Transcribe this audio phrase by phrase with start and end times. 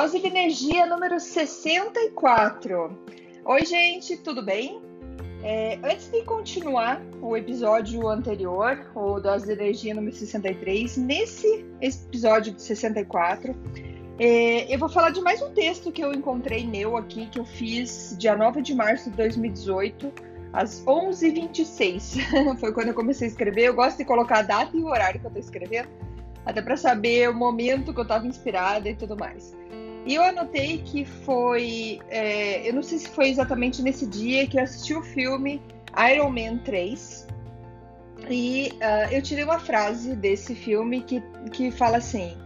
[0.00, 2.98] Dose de energia número 64.
[3.44, 4.80] Oi, gente, tudo bem?
[5.42, 12.54] É, antes de continuar o episódio anterior, o Dose de Energia número 63, nesse episódio
[12.54, 13.54] de 64,
[14.18, 17.44] é, eu vou falar de mais um texto que eu encontrei meu aqui, que eu
[17.44, 20.10] fiz dia 9 de março de 2018,
[20.54, 22.56] às 11h26.
[22.58, 23.64] Foi quando eu comecei a escrever.
[23.64, 25.90] Eu gosto de colocar a data e o horário que eu estou escrevendo,
[26.46, 29.59] até para saber o momento que eu estava inspirada e tudo mais.
[30.06, 32.00] E eu anotei que foi.
[32.08, 35.62] É, eu não sei se foi exatamente nesse dia que eu assisti o filme
[36.12, 37.28] Iron Man 3.
[38.28, 42.36] E uh, eu tirei uma frase desse filme que, que fala assim: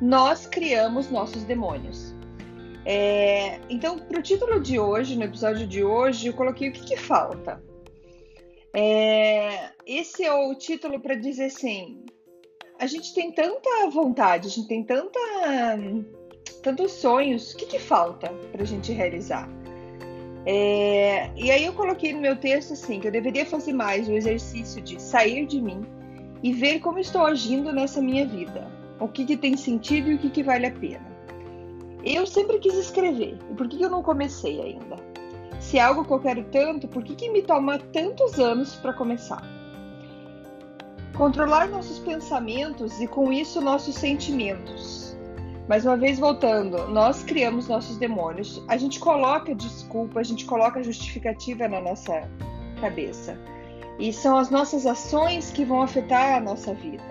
[0.00, 2.14] Nós criamos nossos demônios.
[2.84, 6.82] É, então, para o título de hoje, no episódio de hoje, eu coloquei o que,
[6.84, 7.62] que falta.
[8.74, 12.04] É, esse é o título para dizer assim:
[12.78, 15.18] a gente tem tanta vontade, a gente tem tanta
[16.62, 19.48] tantos sonhos, o que, que falta para a gente realizar?
[20.46, 24.12] É, e aí eu coloquei no meu texto assim que eu deveria fazer mais o
[24.12, 25.84] exercício de sair de mim
[26.42, 28.66] e ver como estou agindo nessa minha vida,
[28.98, 31.10] o que, que tem sentido e o que, que vale a pena.
[32.02, 34.96] Eu sempre quis escrever, e por que, que eu não comecei ainda?
[35.60, 38.94] Se é algo que eu quero tanto, por que, que me toma tantos anos para
[38.94, 39.44] começar?
[41.14, 44.99] Controlar nossos pensamentos e com isso nossos sentimentos
[45.70, 48.60] mais uma vez voltando, nós criamos nossos demônios.
[48.66, 52.28] A gente coloca desculpa, a gente coloca justificativa na nossa
[52.80, 53.38] cabeça.
[53.96, 57.04] E são as nossas ações que vão afetar a nossa vida.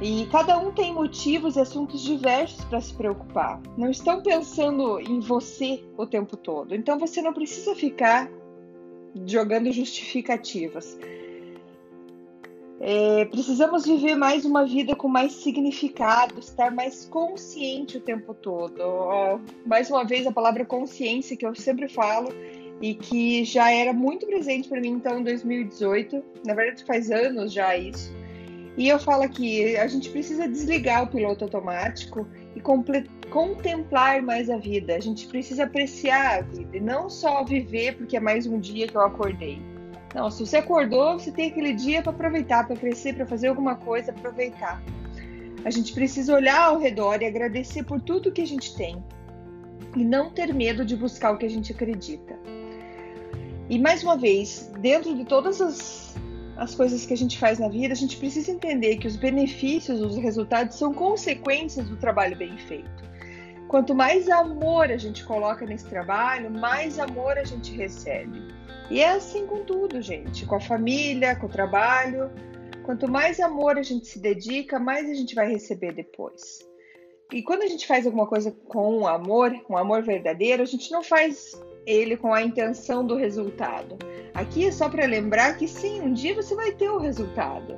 [0.00, 3.60] E cada um tem motivos e assuntos diversos para se preocupar.
[3.76, 6.74] Não estão pensando em você o tempo todo.
[6.74, 8.26] Então você não precisa ficar
[9.26, 10.96] jogando justificativas.
[12.86, 18.78] É, precisamos viver mais uma vida com mais significado, estar mais consciente o tempo todo.
[18.78, 22.28] Ó, mais uma vez, a palavra consciência que eu sempre falo
[22.82, 26.22] e que já era muito presente para mim então em 2018.
[26.44, 28.14] Na verdade, faz anos já isso.
[28.76, 32.60] E eu falo que a gente precisa desligar o piloto automático e
[33.30, 34.94] contemplar mais a vida.
[34.94, 38.86] A gente precisa apreciar a vida e não só viver porque é mais um dia
[38.86, 39.58] que eu acordei.
[40.14, 43.74] Não, se você acordou, você tem aquele dia para aproveitar, para crescer, para fazer alguma
[43.74, 44.80] coisa, aproveitar.
[45.64, 49.02] A gente precisa olhar ao redor e agradecer por tudo que a gente tem
[49.96, 52.38] e não ter medo de buscar o que a gente acredita.
[53.68, 56.14] E mais uma vez, dentro de todas as,
[56.56, 60.00] as coisas que a gente faz na vida, a gente precisa entender que os benefícios,
[60.00, 63.03] os resultados são consequências do trabalho bem feito.
[63.74, 68.40] Quanto mais amor a gente coloca nesse trabalho, mais amor a gente recebe.
[68.88, 72.30] E é assim com tudo, gente, com a família, com o trabalho.
[72.84, 76.64] Quanto mais amor a gente se dedica, mais a gente vai receber depois.
[77.32, 81.02] E quando a gente faz alguma coisa com amor, um amor verdadeiro, a gente não
[81.02, 83.98] faz ele com a intenção do resultado.
[84.34, 87.76] Aqui é só para lembrar que sim, um dia você vai ter o resultado.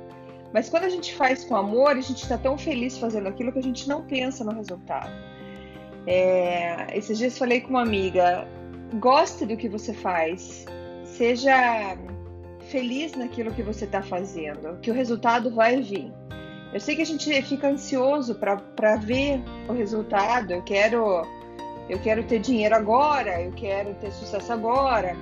[0.53, 3.57] Mas quando a gente faz com amor, a gente está tão feliz fazendo aquilo que
[3.57, 5.36] a gente não pensa no resultado.
[6.07, 8.47] É, esses dias falei com uma amiga:
[8.93, 10.65] goste do que você faz,
[11.03, 11.97] seja
[12.69, 16.11] feliz naquilo que você está fazendo, que o resultado vai vir.
[16.73, 20.51] Eu sei que a gente fica ansioso para ver o resultado.
[20.51, 21.25] Eu quero,
[21.89, 25.15] eu quero ter dinheiro agora, eu quero ter sucesso agora,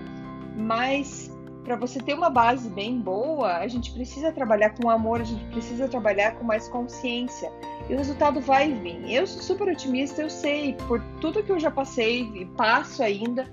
[0.56, 1.25] mas
[1.66, 5.44] para você ter uma base bem boa, a gente precisa trabalhar com amor, a gente
[5.46, 7.52] precisa trabalhar com mais consciência.
[7.90, 9.12] E o resultado vai vir.
[9.12, 13.50] Eu sou super otimista, eu sei, por tudo que eu já passei e passo ainda,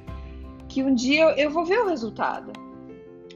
[0.69, 2.53] que um dia eu vou ver o resultado.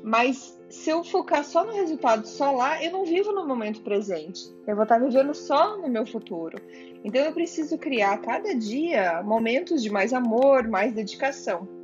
[0.04, 4.42] Mas se eu focar só no resultado, só lá, eu não vivo no momento presente.
[4.66, 6.60] Eu vou estar vivendo só no meu futuro.
[7.02, 11.75] Então eu preciso criar cada dia momentos de mais amor, mais dedicação.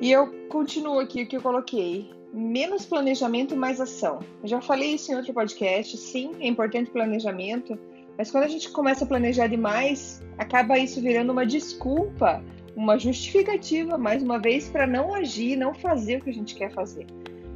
[0.00, 2.10] E eu continuo aqui o que eu coloquei.
[2.32, 4.18] Menos planejamento mais ação.
[4.42, 5.96] Eu já falei isso em outro podcast.
[5.96, 7.78] Sim, é importante planejamento.
[8.18, 12.42] Mas quando a gente começa a planejar demais, acaba isso virando uma desculpa
[12.76, 16.70] uma justificativa, mais uma vez, para não agir, não fazer o que a gente quer
[16.72, 17.06] fazer.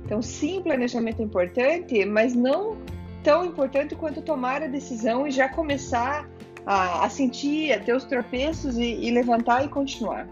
[0.04, 2.78] Então, sim, planejamento é importante, mas não
[3.22, 6.28] tão importante quanto tomar a decisão e já começar
[6.64, 10.26] a, a sentir, a ter os tropeços e, e levantar e continuar.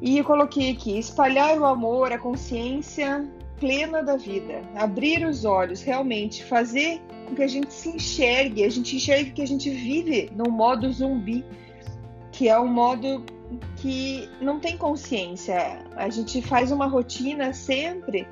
[0.00, 3.26] E eu coloquei aqui: espalhar o amor, a consciência
[3.58, 8.68] plena da vida, abrir os olhos, realmente fazer com que a gente se enxergue, a
[8.68, 11.44] gente enxergue que a gente vive no modo zumbi,
[12.30, 13.24] que é um modo
[13.76, 15.82] que não tem consciência.
[15.96, 18.28] A gente faz uma rotina sempre,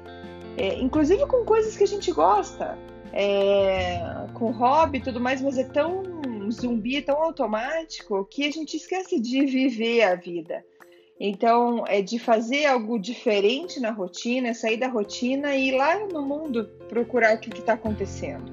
[0.56, 2.78] é, inclusive com coisas que a gente gosta,
[3.12, 6.02] é, com hobby e tudo mais, mas é tão
[6.50, 10.64] zumbi, tão automático que a gente esquece de viver a vida.
[11.26, 16.20] Então, é de fazer algo diferente na rotina, sair da rotina e ir lá no
[16.20, 18.52] mundo procurar o que está acontecendo.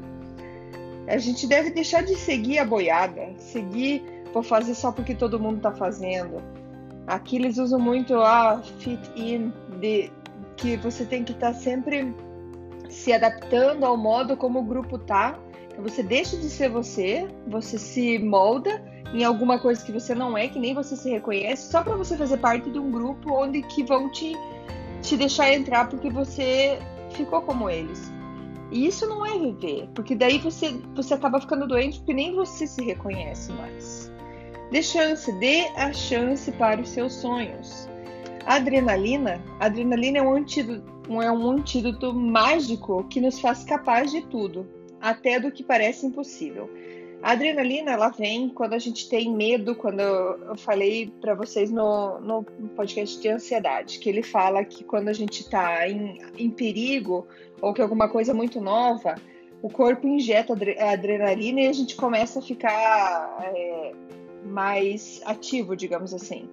[1.06, 4.02] A gente deve deixar de seguir a boiada, seguir,
[4.34, 6.42] vou fazer só porque todo mundo está fazendo.
[7.08, 9.52] Aqui eles usam muito a ah, fit in,
[9.82, 10.10] de,
[10.56, 12.16] que você tem que estar tá sempre
[12.88, 15.38] se adaptando ao modo como o grupo tá.
[15.84, 18.84] Você deixa de ser você, você se molda
[19.14, 22.16] em alguma coisa que você não é, que nem você se reconhece, só para você
[22.16, 24.34] fazer parte de um grupo onde que vão te,
[25.02, 26.80] te deixar entrar porque você
[27.12, 28.12] ficou como eles.
[28.72, 32.66] E isso não é viver, porque daí você, você acaba ficando doente porque nem você
[32.66, 34.12] se reconhece mais.
[34.72, 37.90] Dê chance, dê a chance para os seus sonhos.
[38.46, 40.84] Adrenalina, adrenalina é um antídoto,
[41.22, 44.66] é um antídoto mágico que nos faz capaz de tudo,
[45.02, 46.70] até do que parece impossível.
[47.22, 52.20] A adrenalina, ela vem quando a gente tem medo, quando eu, falei para vocês no,
[52.20, 52.44] no
[52.76, 57.28] podcast de ansiedade, que ele fala que quando a gente está em, em perigo
[57.62, 59.16] ou que alguma coisa muito nova,
[59.62, 63.92] o corpo injeta adrenalina e a gente começa a ficar é,
[64.44, 66.50] mais ativo, digamos assim.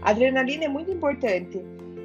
[0.00, 1.60] A adrenalina é muito importante.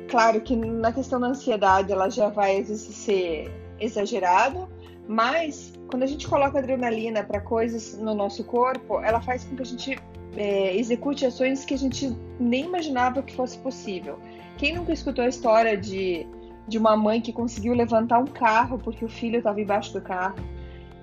[0.10, 4.68] Claro que na questão da ansiedade ela já vai às vezes ser exagerada,
[5.10, 9.64] mas quando a gente coloca adrenalina para coisas no nosso corpo, ela faz com que
[9.64, 10.00] a gente
[10.38, 14.20] é, execute ações que a gente nem imaginava que fosse possível.
[14.60, 16.28] Quem nunca escutou a história de,
[16.68, 20.36] de uma mãe que conseguiu levantar um carro porque o filho estava embaixo do carro?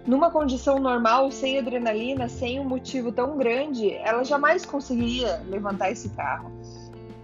[0.06, 6.10] Numa condição normal, sem adrenalina, sem um motivo tão grande, ela jamais conseguiria levantar esse
[6.10, 6.52] carro.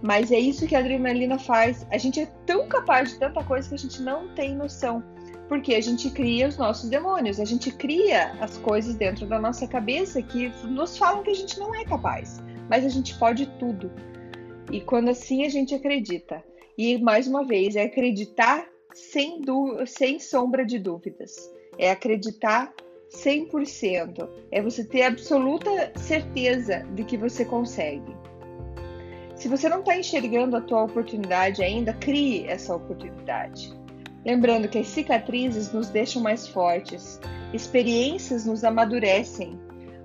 [0.01, 1.87] Mas é isso que a adrenalina faz.
[1.89, 5.01] A gente é tão capaz de tanta coisa que a gente não tem noção.
[5.53, 9.67] Porque a gente cria os nossos demônios, a gente cria as coisas dentro da nossa
[9.67, 13.91] cabeça que nos falam que a gente não é capaz, mas a gente pode tudo.
[14.71, 16.43] E quando assim a gente acredita.
[16.75, 18.65] E mais uma vez, é acreditar
[18.95, 19.41] sem,
[19.85, 21.35] sem sombra de dúvidas.
[21.77, 22.73] É acreditar
[23.11, 24.27] 100%.
[24.51, 25.69] É você ter absoluta
[25.99, 28.11] certeza de que você consegue.
[29.35, 33.82] Se você não está enxergando a tua oportunidade ainda, crie essa oportunidade.
[34.25, 37.19] Lembrando que as cicatrizes nos deixam mais fortes,
[37.53, 39.59] experiências nos amadurecem.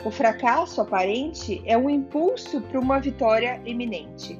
[0.04, 4.38] O fracasso aparente é um impulso para uma vitória iminente.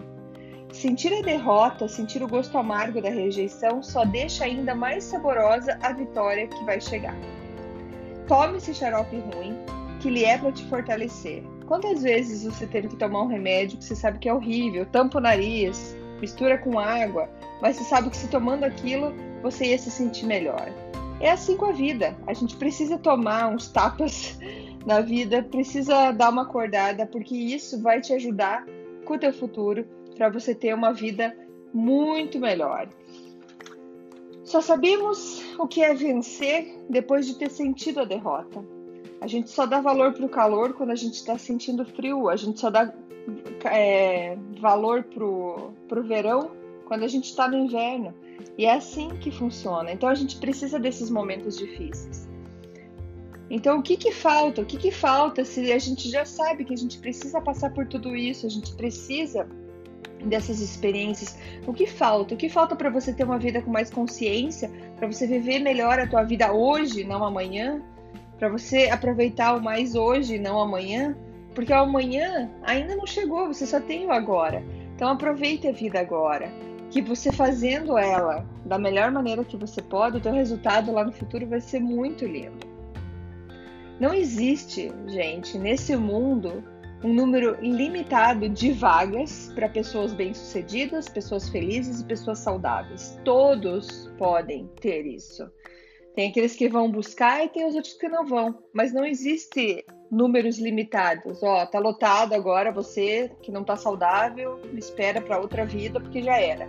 [0.73, 5.93] Sentir a derrota, sentir o gosto amargo da rejeição só deixa ainda mais saborosa a
[5.93, 7.17] vitória que vai chegar.
[8.27, 9.57] Tome esse xarope ruim,
[10.01, 11.43] que lhe é para te fortalecer.
[11.67, 15.19] Quantas vezes você teve que tomar um remédio que você sabe que é horrível, tampa
[15.19, 17.29] o nariz, mistura com água,
[17.63, 20.73] mas você sabe que se tomando aquilo você ia se sentir melhor.
[21.21, 22.17] É assim com a vida.
[22.27, 24.39] A gente precisa tomar uns tapas
[24.87, 28.65] na vida, precisa dar uma acordada, porque isso vai te ajudar
[29.05, 29.85] com o teu futuro
[30.17, 31.35] para você ter uma vida
[31.73, 32.89] muito melhor.
[34.45, 38.65] Só sabemos o que é vencer depois de ter sentido a derrota.
[39.21, 42.29] A gente só dá valor para o calor quando a gente está sentindo frio.
[42.29, 42.93] A gente só dá
[43.65, 46.51] é, valor para o verão
[46.87, 48.15] quando a gente está no inverno.
[48.57, 49.93] E é assim que funciona.
[49.93, 52.29] Então a gente precisa desses momentos difíceis.
[53.51, 54.61] Então o que que falta?
[54.61, 57.87] O que que falta se a gente já sabe que a gente precisa passar por
[57.87, 59.49] tudo isso, a gente precisa
[60.25, 61.39] dessas experiências?
[61.67, 62.35] O que falta?
[62.35, 65.99] O que falta para você ter uma vida com mais consciência, para você viver melhor
[65.99, 67.81] a tua vida hoje, não amanhã,
[68.39, 71.17] para você aproveitar o mais hoje, não amanhã?
[71.55, 74.63] Porque o amanhã ainda não chegou, você só tem o agora.
[74.95, 76.53] Então aproveite a vida agora
[76.91, 81.13] que você fazendo ela da melhor maneira que você pode, o teu resultado lá no
[81.13, 82.67] futuro vai ser muito lindo.
[84.01, 86.63] Não existe, gente, nesse mundo
[87.03, 93.19] um número limitado de vagas para pessoas bem-sucedidas, pessoas felizes e pessoas saudáveis.
[93.25, 95.49] Todos podem ter isso.
[96.19, 99.85] Tem aqueles que vão buscar e tem os outros que não vão, mas não existe
[100.11, 101.41] números limitados.
[101.45, 106.37] Ó, tá lotado agora, você que não tá saudável, espera para outra vida porque já
[106.41, 106.67] era.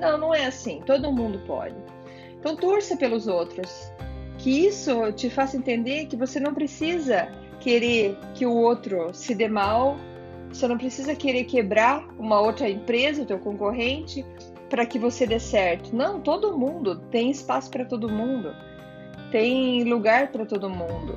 [0.00, 0.80] Não, não é assim.
[0.86, 1.74] Todo mundo pode.
[2.38, 3.90] Então torça pelos outros.
[4.38, 7.26] Que isso te faça entender que você não precisa
[7.58, 9.96] querer que o outro se dê mal,
[10.48, 14.24] você não precisa querer quebrar uma outra empresa, o teu concorrente,
[14.70, 15.92] para que você dê certo.
[15.92, 18.54] Não, todo mundo tem espaço para todo mundo.
[19.32, 21.16] Tem lugar para todo mundo.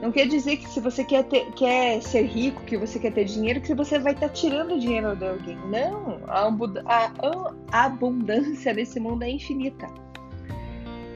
[0.00, 3.24] Não quer dizer que se você quer, ter, quer ser rico, que você quer ter
[3.24, 5.58] dinheiro, que você vai estar tá tirando dinheiro de alguém.
[5.68, 6.48] Não, a,
[7.72, 9.88] a, abundância desse mundo é infinita.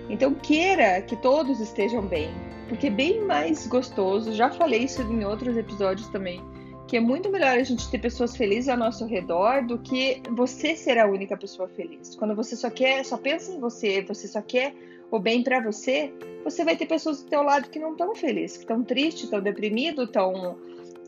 [0.08, 2.30] Então queira que todos estejam bem,
[2.68, 4.32] porque é bem mais gostoso.
[4.32, 6.42] Já falei isso em outros episódios também,
[6.90, 10.74] que é muito melhor a gente ter pessoas felizes ao nosso redor do que você
[10.74, 12.16] ser a única pessoa feliz.
[12.16, 14.74] Quando você só quer, só pensa em você, você só quer
[15.08, 18.56] o bem para você, você vai ter pessoas do teu lado que não estão felizes,
[18.56, 20.58] que estão tristes, estão deprimidos, estão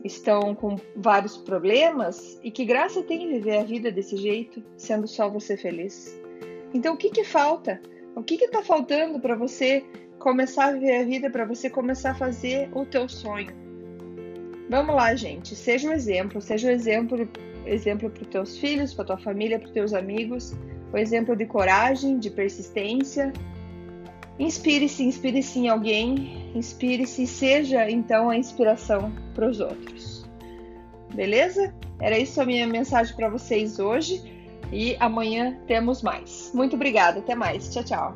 [0.05, 5.29] estão com vários problemas e que graça tem viver a vida desse jeito, sendo só
[5.29, 6.17] você feliz.
[6.73, 7.81] Então o que que falta?
[8.15, 9.83] O que que tá faltando para você
[10.17, 13.62] começar a viver a vida, para você começar a fazer o teu sonho?
[14.69, 17.29] Vamos lá, gente, seja um exemplo, seja um exemplo,
[17.65, 20.55] exemplo para os teus filhos, para tua família, para os teus amigos,
[20.91, 23.31] o exemplo de coragem, de persistência,
[24.39, 30.25] Inspire-se, inspire-se em alguém, inspire-se e seja então a inspiração para os outros.
[31.13, 31.73] Beleza?
[31.99, 34.23] Era isso a minha mensagem para vocês hoje
[34.71, 36.51] e amanhã temos mais.
[36.53, 37.71] Muito obrigada, até mais.
[37.71, 38.15] Tchau, tchau.